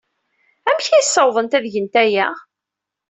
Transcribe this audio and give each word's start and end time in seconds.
Amek 0.69 0.87
ay 0.89 1.03
ssawḍent 1.05 1.57
ad 1.57 1.65
gent 1.73 1.95
aya? 2.03 2.27